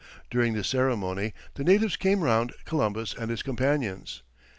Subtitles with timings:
[0.31, 4.23] During this ceremony the natives came round Columbus and his companions.